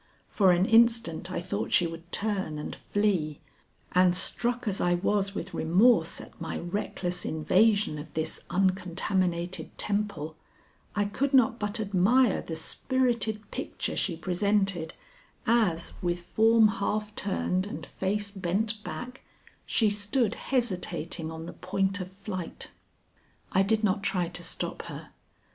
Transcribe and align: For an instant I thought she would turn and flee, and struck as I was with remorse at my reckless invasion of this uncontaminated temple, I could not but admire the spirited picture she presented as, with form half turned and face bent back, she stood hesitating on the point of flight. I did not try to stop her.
For 0.29 0.51
an 0.51 0.65
instant 0.65 1.29
I 1.31 1.39
thought 1.39 1.71
she 1.71 1.85
would 1.85 2.11
turn 2.11 2.57
and 2.57 2.75
flee, 2.75 3.39
and 3.91 4.15
struck 4.15 4.67
as 4.67 4.81
I 4.81 4.95
was 4.95 5.35
with 5.35 5.53
remorse 5.53 6.19
at 6.19 6.41
my 6.41 6.57
reckless 6.57 7.23
invasion 7.23 7.99
of 7.99 8.11
this 8.15 8.39
uncontaminated 8.49 9.77
temple, 9.77 10.35
I 10.95 11.05
could 11.05 11.35
not 11.35 11.59
but 11.59 11.79
admire 11.79 12.41
the 12.41 12.55
spirited 12.55 13.51
picture 13.51 13.95
she 13.95 14.17
presented 14.17 14.95
as, 15.45 15.93
with 16.01 16.19
form 16.21 16.67
half 16.69 17.13
turned 17.13 17.67
and 17.67 17.85
face 17.85 18.31
bent 18.31 18.83
back, 18.83 19.21
she 19.67 19.91
stood 19.91 20.33
hesitating 20.33 21.29
on 21.29 21.45
the 21.45 21.53
point 21.53 21.99
of 21.99 22.11
flight. 22.11 22.71
I 23.51 23.61
did 23.61 23.83
not 23.83 24.01
try 24.01 24.29
to 24.29 24.43
stop 24.43 24.81
her. 24.85 25.09